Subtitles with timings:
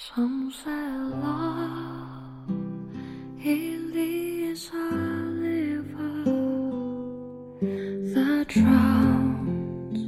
[0.00, 0.90] Some say
[1.26, 2.48] love
[3.44, 4.90] it is a
[5.42, 6.22] river
[8.14, 9.98] that drowns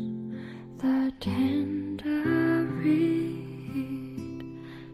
[0.79, 4.45] the tender reed.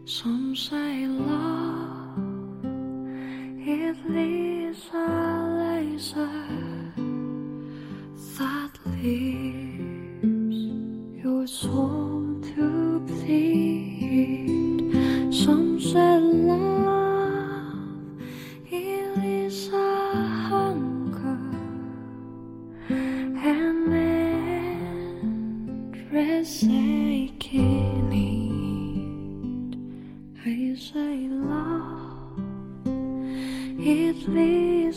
[0.05, 2.65] Some say love
[3.67, 5.05] it is a
[5.61, 6.41] laser
[8.39, 10.57] that leaves
[11.23, 12.16] your soul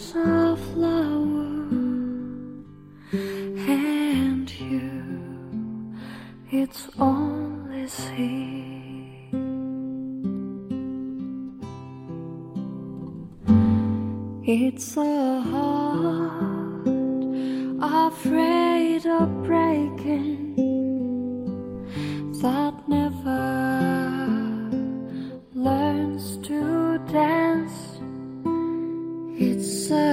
[0.00, 1.60] its a flower
[3.68, 5.94] and you
[6.50, 9.30] it's only seed.
[14.42, 16.88] It's a heart
[18.08, 19.69] afraid of breaking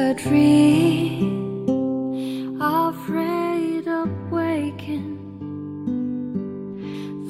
[0.09, 1.77] a dream
[2.61, 5.17] afraid of waking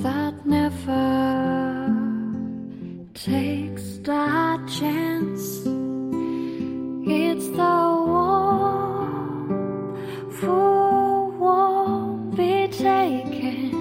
[0.04, 1.90] that never
[3.16, 5.66] takes that chance.
[7.10, 9.50] It's the one
[10.40, 10.60] who
[11.40, 13.77] won't be taken,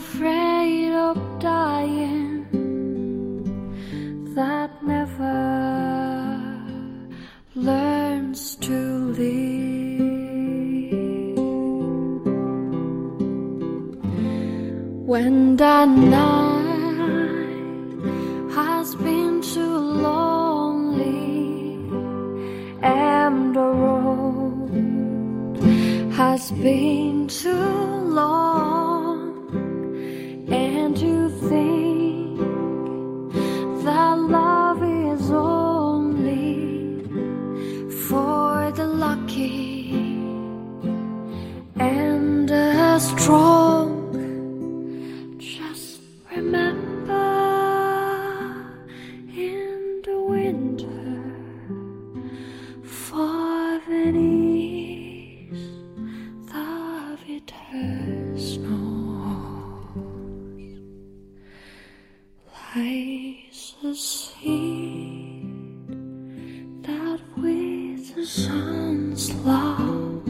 [0.00, 2.24] afraid of dying
[4.34, 5.40] that never
[7.54, 8.78] learns to
[9.20, 9.40] live.
[15.12, 16.80] When the night
[18.58, 19.76] has been too
[20.08, 21.28] lonely
[22.82, 24.72] and the road
[26.20, 27.74] has been too
[28.20, 28.49] long,
[34.28, 37.04] love is only
[38.06, 39.92] for the lucky
[41.76, 43.98] and the strong.
[45.38, 46.00] Just
[46.34, 47.14] remember
[49.34, 50.86] in the winter
[52.82, 55.64] for Venice
[56.52, 59.60] the winter snows
[62.74, 62.99] lies
[68.32, 70.22] sun's long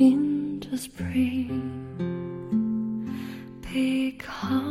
[0.00, 1.46] into spring
[3.62, 4.67] become